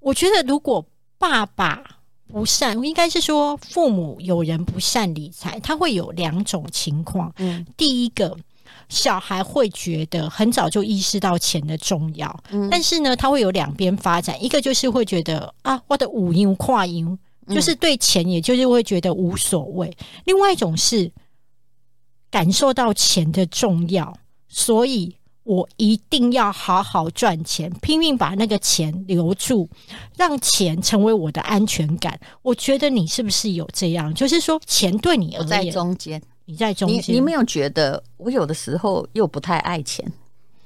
[0.00, 0.84] 我觉得，如果
[1.18, 1.82] 爸爸
[2.26, 7.32] 不善，应该是说父母有人不善理财，他会有两种情况。
[7.36, 8.36] 嗯，第一个。
[8.88, 21.10] 小孩会觉得很早就意识到钱的重要，嗯、但是呢，他会有两边发展，一个就是会觉得啊，我的五音跨音，就是对钱，也就是会觉得无所谓；嗯、另外一种是
[22.30, 24.16] 感受到钱的重要，
[24.48, 29.68] 所以我一定要好好赚钱，拼命把那个钱留住，
[30.16, 32.18] 让钱成为我的安全感。
[32.42, 34.12] 我觉得你是不是有这样？
[34.12, 36.22] 就是说，钱对你而言，我在中间。
[36.44, 40.10] 你在中间，你你没有觉得我有的时候又不太爱钱，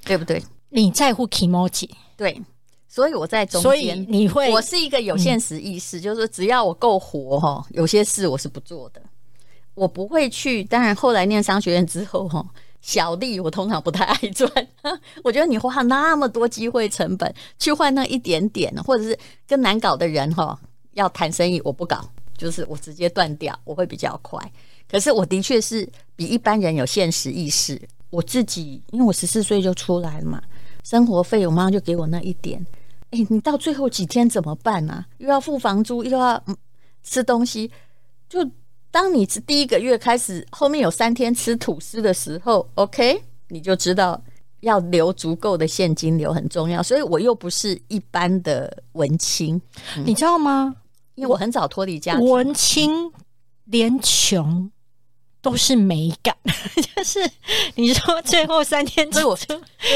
[0.05, 0.41] 对不对？
[0.69, 2.41] 你在乎 kimochi，对，
[2.93, 4.05] 所以我在中间。
[4.07, 9.01] 你会，我是一个有现实意识，嗯、就是只要我够活哈，有些事我是不做的，
[9.73, 10.63] 我不会去。
[10.63, 12.45] 当然，后来念商学院之后哈，
[12.83, 14.53] 小利我通常不太爱赚。
[15.25, 20.61] 我觉得你花那么多机会成本去换那一点点，或者是跟难搞的人哈
[20.93, 24.39] 要谈生意，我不搞，就是我直接断掉，我会比较快。
[24.87, 27.81] 可是我的确是比一般人有现实意识。
[28.11, 30.43] 我自己因为我十四岁就出来了嘛，
[30.85, 32.63] 生活费我妈就给我那一点。
[33.13, 35.07] 哎，你到最后几天怎么办啊？
[35.19, 36.43] 又要付房租，又要
[37.03, 37.71] 吃东西。
[38.29, 38.39] 就
[38.91, 44.19] 当你是第一个月开始，后面有三天吃吐司的时候，OK，你就知道
[44.61, 46.83] 要留足够的现金流很重要。
[46.83, 49.61] 所以我又不是一般的文青，
[49.97, 50.75] 嗯、你知道吗？
[51.15, 53.13] 因为我很早脱离家庭，文青
[53.65, 54.71] 连穷。
[55.43, 56.35] 都是美感，
[56.95, 57.29] 就是
[57.75, 59.37] 你说最后三天吃，我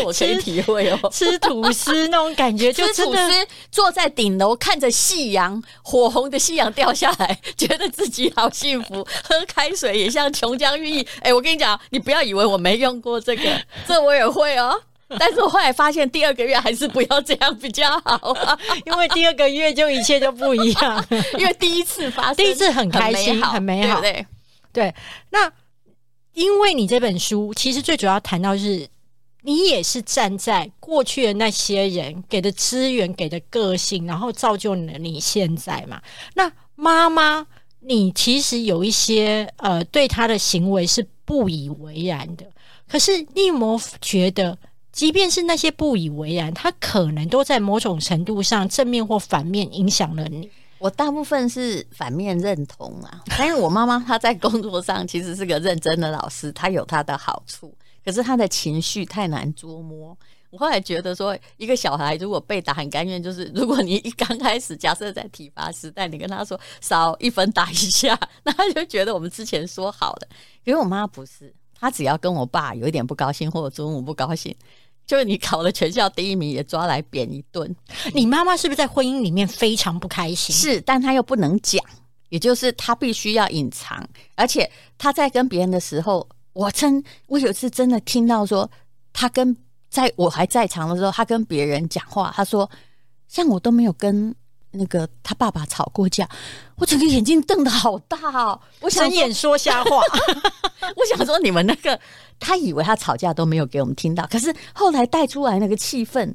[0.04, 9.06] 我可以体会哦，吃吐司那种感觉， 就吃吐司坐在顶楼看着夕阳，火红的夕阳掉下来，觉得自己好幸福。
[9.22, 11.06] 喝开水也像琼浆玉液。
[11.22, 13.42] 哎，我跟你讲，你不要以为我没用过这个，
[13.86, 14.76] 这我也会哦。
[15.20, 21.06] 但是我后来发现，第二个月还是不要这样比较好啊，因为第二个月就一切就不一样，
[21.38, 24.12] 因为第一次发生，第一次很开心，很美好，对。
[24.12, 24.26] 对，
[24.76, 24.94] 对
[25.30, 25.50] 那
[26.34, 28.86] 因为你这本书其实最主要谈到是，
[29.40, 36.02] 你也是站在过去的那些人给的资源、给的个性，然后造就了你现在嘛。
[36.34, 37.46] 那妈妈，
[37.80, 42.44] 你其实有一些呃，对她的行为是不以为然的。
[42.86, 44.58] 可是你有没有觉得，
[44.92, 50.50] 即便是那些不以为然，他可能都在某种程度上正面或反面影响了你？
[50.78, 60.16] 我大部分是反面认同啊，但是我妈妈她在工作上 其实是个认真的老师，她有她的好处，可是她的情绪太难捉摸。
[60.50, 70.28] 我后来觉得说，一个小孩如果被打很甘愿，就是如果你一刚开始假设在体罚时代，你跟他说少一分打一下，那他就觉得我们之前说好了。
[70.64, 74.54] 因为我妈不是，她只要跟我爸有一点不高兴，或者中午不高兴。
[75.06, 77.76] 就是你考了全校第一名，也抓来扁一顿。
[78.12, 80.54] 你妈妈是不是在婚姻里面非常不开心？
[80.54, 81.80] 是，但她又不能讲，
[82.28, 84.04] 也就是她必须要隐藏。
[84.34, 88.68] 而且她在跟别人的时候，我真我有一次真的听到说，
[89.12, 89.56] 她跟
[89.88, 92.68] 在我还在场的时候，她跟别人讲话，她说
[93.28, 94.34] 像我都没有跟
[94.72, 96.28] 那个他爸爸吵过架，
[96.74, 98.60] 我整个眼睛瞪得好大哦。
[98.80, 100.02] 我想睁眼说瞎话，
[100.96, 101.98] 我想说你们那个。
[102.38, 106.34] 他以为他吵架都没有给我们听到，可是后来带出来那个气氛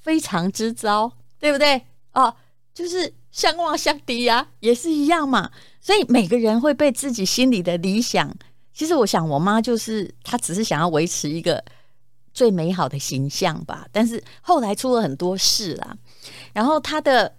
[0.00, 1.82] 非常之糟，对不对？
[2.12, 2.34] 哦，
[2.74, 5.50] 就是相望相敌呀，也是一样嘛。
[5.80, 8.34] 所以每个人会被自己心里的理想，
[8.72, 11.62] 其实我想我妈就是她只是想要维持一个
[12.32, 13.86] 最美好的形象吧。
[13.90, 15.96] 但是后来出了很多事啦，
[16.52, 17.34] 然后他的，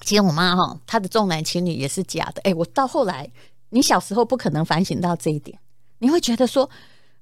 [0.00, 2.42] 其实我妈哈，她的重男轻女也是假的。
[2.42, 3.30] 哎，我到后来，
[3.70, 5.58] 你小时候不可能反省到这一点，
[5.98, 6.68] 你会觉得说，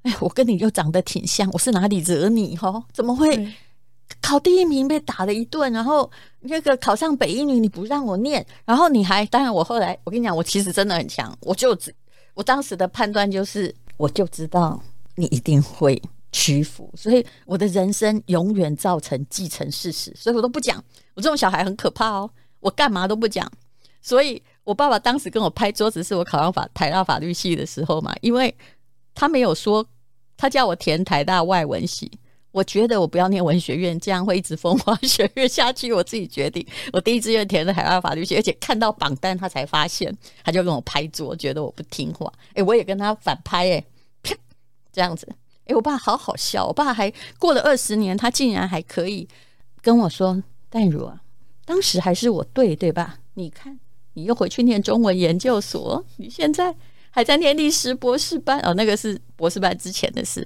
[0.03, 2.85] 哎，我跟你又长得挺像，我是哪里惹你哈？
[2.93, 3.53] 怎么会？
[4.21, 6.09] 考第一名被打了一顿，然后
[6.41, 11.95] 那个考上北一女你不让我念，然后你还当然我后来我跟你讲，我其实真的很强，我就只
[12.35, 14.81] 我当时的判断就是，我就知道
[15.15, 20.83] 你一定会屈服，所以我的人生永远造成既成事实，所以我都不讲。
[21.15, 23.51] 我这种小孩很可怕哦，我干嘛都不讲。
[24.03, 28.55] 所以我爸爸当时跟我拍桌子，是我考上法台大法律系的时候嘛，因为
[29.15, 29.85] 他没有说，
[30.43, 32.11] 他叫我填台大外文系。
[32.51, 35.93] 我觉得我不要念文学院，这样会一直风花雪月下去。
[35.93, 42.31] 我自己决定，我第一志愿填的台大法律系，而且看到榜单，他才发现，他就跟我拍桌，觉得我不听话。
[42.55, 43.85] 哎，我也跟他反拍，哎，
[44.21, 44.35] 啪，
[44.93, 45.29] 这样子。
[45.67, 49.29] 哎，我爸好好笑，我爸还过了二十年，他竟然还可以
[49.81, 51.23] 跟我说：“淡如啊，
[51.65, 53.21] 当时还是我对，对吧？
[53.35, 53.79] 你看，
[54.15, 56.75] 你又回去念中文研究所，你现在
[57.13, 60.45] 还在念历史博士班哦，那个是博士班之前的事。”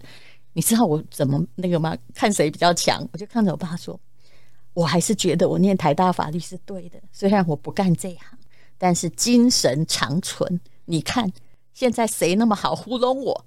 [0.52, 1.96] 你知道我怎么那个吗？
[2.14, 4.00] 看谁比较强，我就看着我爸说
[4.72, 8.20] ：“我还是觉得我念台大法律是对的，虽然我不干这行，
[8.79, 10.61] 但是精神长存。
[10.87, 11.31] 你看
[11.74, 13.44] 现在谁那么好糊弄我？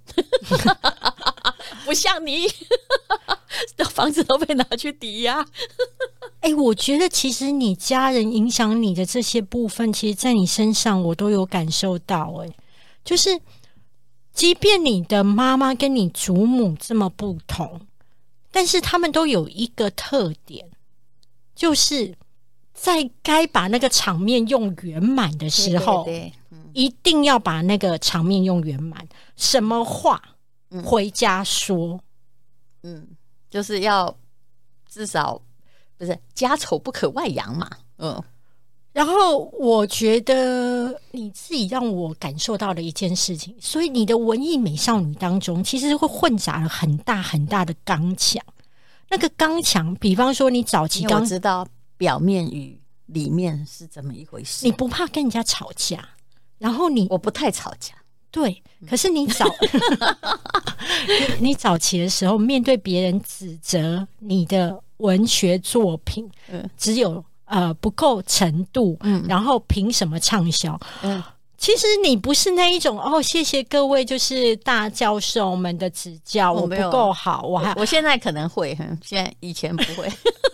[1.84, 2.48] 不像你，
[3.90, 5.44] 房子都被拿去抵押。
[6.42, 12.36] 哎，我觉得其实你家人影响你的这些部分，其实在你身上我都有感受到。
[12.44, 12.50] 哎，
[13.04, 13.42] 就是。
[14.32, 17.82] 即便你的妈妈跟你祖母这么不同，
[18.52, 20.70] 但是他们都有一个特点，
[21.54, 22.16] 就是
[22.74, 29.06] 在该把那个场面用圆满的时候，对对对嗯、一定要把那个场面用圆满。
[29.36, 30.22] 什么话
[30.86, 32.00] 回家说，
[32.84, 33.10] 嗯，
[33.50, 34.16] 就是要
[34.88, 35.42] 至少
[35.98, 38.24] 不是家丑不可外扬嘛，嗯。
[39.00, 48.44] 然后我觉得你自己让我感受到了一件事情，所以你的文艺美少女当中，其实会混杂了很大很大的刚强。
[49.10, 56.06] 那个刚强，比方说你早期刚知道表面与里面是怎么一回事，你不怕跟人家吵架，
[56.58, 57.94] 然后你我不太吵架，
[58.30, 58.62] 对。
[58.86, 59.46] 可是你早
[61.40, 67.24] 你早期的时候，面对别人指责你的文学作品，嗯，只有。
[67.50, 70.80] 呃，不够程度，嗯，然后凭什么畅销？
[71.02, 71.22] 嗯，
[71.58, 73.20] 其实你不是那一种哦。
[73.22, 80.08] 谢谢各位，就是大教授们的指教，我，我不够好，我还我，我现在可能会，现在以前不会。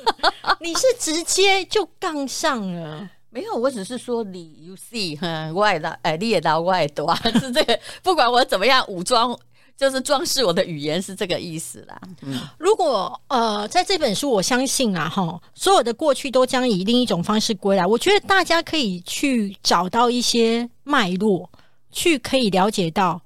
[0.62, 3.10] 你是直接就杠上了？
[3.30, 7.78] 没有，我只是说你，you see，哼，我也到，哎，你也到，我也多， 是这个。
[8.02, 9.38] 不管我怎么样武装。
[9.78, 12.00] 就是装饰我的语言是这个意思啦。
[12.22, 17.86] 嗯，如果呃，在这本书，我相信啊，哈，所有的过去都将以另一种方式归来。
[17.86, 21.50] 我觉得大家可以去找到一些脉络，
[21.92, 23.22] 去可以了解到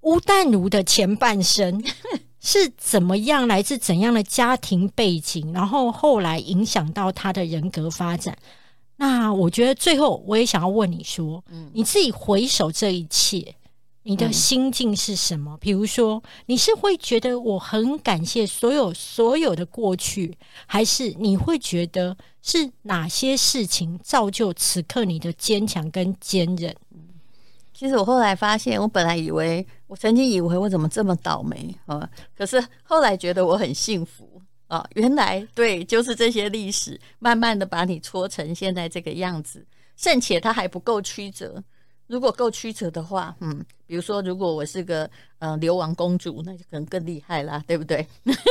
[0.00, 1.82] 吴淡如的前半生
[2.40, 8.36] 是怎么样，来自怎样的家庭背景，然后后来影响到他的人格发展。
[8.96, 13.54] 那我觉得最后，我也想要问你说，嗯，你自己回首这一切。
[14.06, 15.56] 你的心境是什么？
[15.58, 20.36] 比如说，你是会觉得我很感谢所有所有的过去，
[20.66, 26.74] 还是你会觉得是哪些事情造就此刻你的坚强跟坚韧？
[27.72, 32.08] 其实我后来发现，我本来以为，我曾经以为我怎么这么倒霉啊？
[32.36, 34.86] 可是后来觉得我很幸福啊！
[34.94, 41.64] 原来对，就是这些历史，慢慢的把你搓成现在这个样子，甚且它还不够曲折。
[42.06, 48.06] 如果够曲折的话，嗯，比如说，如果我是个呃流亡公主，那就可能更厉害啦，对不对？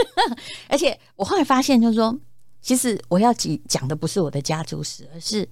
[0.68, 2.18] 而且我后来发现，就是说，
[2.62, 5.48] 其实我要讲讲的不是我的家族史，而是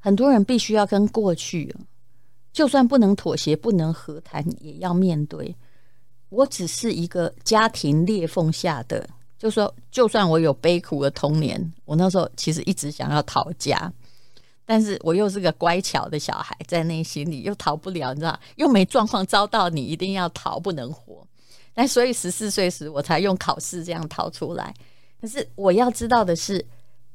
[0.00, 1.74] 很多人必须要跟过去，
[2.52, 5.54] 就算不能妥协、不能和谈，也要面对。
[6.30, 13.92] 我只是一个家庭裂缝下的，就是说，就算我有悲苦的童年，我那时候其实一直想要逃家。
[14.70, 21.26] 但是我又是个乖巧的小孩，在内心里又逃不了，你知道，又没状况遭到你，一定要逃，不能活。
[21.74, 24.72] 但所以十四岁时，我才用考试这样逃出来。
[25.20, 26.64] 可是我要知道的是，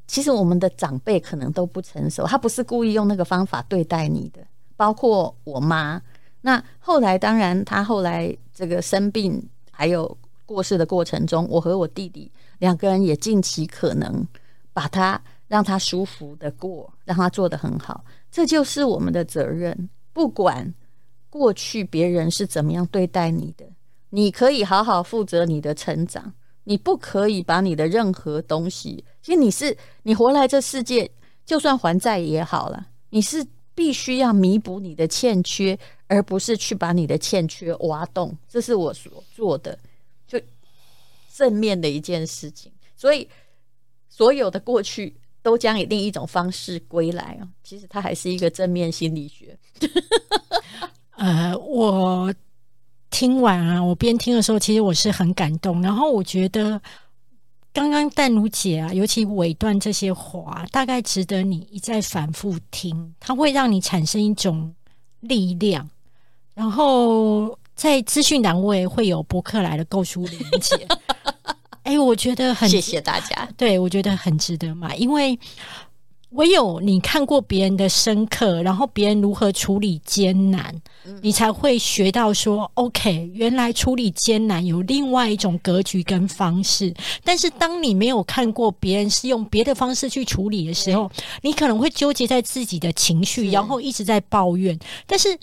[0.06, 4.42] 其实我们的长辈可能都不成熟，他不是故意用那个方法对待你的。
[4.76, 6.02] 包括我妈，
[6.42, 9.42] 那后来当然，他后来这个生病
[9.72, 12.30] 还有过世的过程中，我和我弟弟
[12.60, 14.28] 两个人也尽其可能
[14.74, 15.22] 把他。
[15.48, 19.90] 让他舒服的过，让他做得很好，这就是我们的责任。
[20.12, 20.74] 不管
[21.30, 23.66] 过去别人是怎么样对待你的，
[24.10, 26.34] 你可以好好负责你的成长，
[26.64, 31.12] 你不可以把你的任何东西，其实你是你活来这世界，
[31.46, 35.78] 就算还债也好了，你是必须要弥补你的欠缺，
[36.08, 38.36] 而不是去把你的欠缺挖洞。
[38.48, 39.78] 这是我所做的，
[40.26, 40.42] 就
[41.34, 42.72] 正面的一件事情。
[42.96, 43.30] 所以
[44.10, 45.16] 所有的过去。
[45.46, 47.48] 都将以另一种方式归来哦。
[47.64, 49.56] 其实它还是一个正面心理学。
[51.18, 52.34] 呃，我
[53.12, 55.84] 听完啊，我边听的时候，其实我是很感动。
[55.84, 56.82] 然后我觉得，
[57.72, 64.74] 刚刚淡如姐啊，尤其尾段这些话，大概值得你一再反复听，它会让你产生一种
[65.20, 65.88] 力量。
[66.56, 70.88] 然后在资讯栏位会有博客来的购书连结。
[71.86, 73.48] 哎、欸，我觉得很谢谢大家。
[73.56, 75.38] 对，我觉得很值得买，因为
[76.32, 86.92] 唯有你看过别人的深刻，然后别人如何处理艰难，嗯、你才会学到说，OK，原来处理艰难有另外一种格局跟方式。
[87.24, 91.10] 但是当你没有看过别人是用别的方式去处理的时候，
[91.44, 94.78] 你可能会纠结在自己的情绪，然后一直在抱怨。
[95.06, 95.38] 但是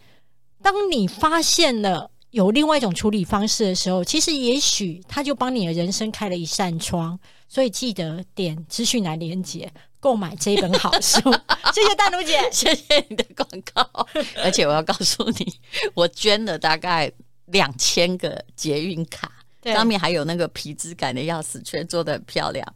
[0.61, 2.11] 当你发现了。
[2.33, 7.19] 有另外一种处理方式的时候，其实也许他就帮你的人生开了一扇窗。
[7.47, 9.71] 所以记得点资讯栏连接
[10.01, 11.21] 购买这一本好书。
[11.75, 14.07] 谢谢大奴姐，谢谢你的广告。
[14.43, 15.55] 而且我要告诉你，
[15.93, 17.13] 我捐了大概
[17.47, 19.31] 两千个捷运卡，
[19.65, 22.67] 上面还有那个皮质感的钥匙圈，做的很漂亮。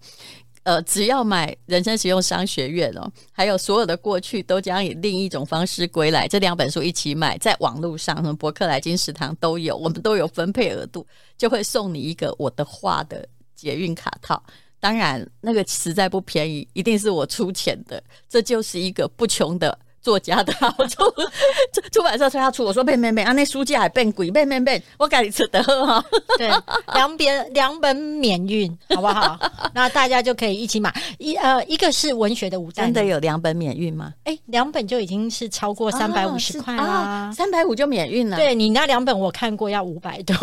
[0.66, 6.26] 呃，只要买人生实用商学院哦，还有所有的过去都将以另一种方式归来。
[6.26, 11.06] 这两本书一起买，在网络上，什么博客来、金石堂都有，我们都有分配额度，
[11.38, 14.42] 就会送你一个我的画的捷运卡套。
[14.80, 18.02] 当然，那个实在不便宜，一定是我出钱的。
[18.28, 19.78] 这就是一个不穷的。
[20.06, 21.02] 作家的好处，
[21.74, 26.04] 出出版社催他出，我说变变变，啊那书价还变贵，变变变，我赶紧吃得哈。
[26.38, 26.48] 对，
[26.94, 29.36] 两本两本免运， 好不好？
[29.74, 34.12] 那大家就可以一起买一呃，一个是文学的吴淡如，真的有两本免运吗？
[34.22, 38.36] 哎、欸，两本就已经是超过三百五十块啦，三百五就免运了。
[38.36, 40.36] 对，你那两本我看过要五百多，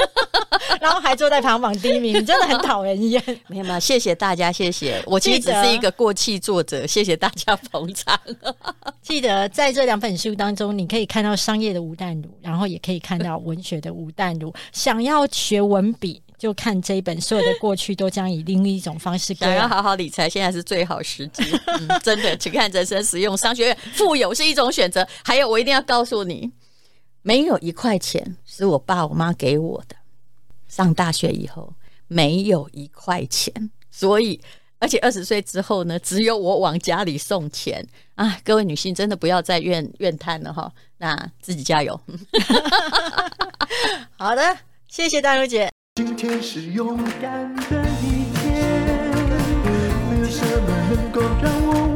[0.80, 3.22] 然后还坐在排行榜第一名，真的很讨人厌。
[3.48, 5.02] 没有没有，谢谢大家，谢谢。
[5.06, 8.18] 我其实只是一个过气作者，谢谢大家捧场。
[9.02, 14.52] 记得在这两本书当中，你可以看到商业的吴淡如，然后也可以看到文学的吴淡如。
[14.72, 17.20] 想要学文笔，就看这一本。
[17.20, 19.32] 所有的过去都将以另一种方式。
[19.34, 21.42] 想要好好理财，现在是最好时机。
[21.78, 23.78] 嗯，真的，请看人生实用商学院。
[23.94, 25.06] 富有是一种选择。
[25.24, 26.50] 还有，我一定要告诉你，
[27.22, 29.96] 没有一块钱是我爸我妈给我的。
[30.68, 31.72] 上大学以后，
[32.08, 34.40] 没有一块钱，所以。
[34.78, 37.82] 而且二十岁之后呢，只有我往家里送钱
[38.14, 38.38] 啊！
[38.44, 41.98] 各位女性真的不要再怨怨叹了哈，那自己加油。
[44.18, 45.70] 好的，谢谢大如姐。
[45.94, 48.54] 今天是勇敢的一天，
[50.10, 51.95] 没有什么能够让我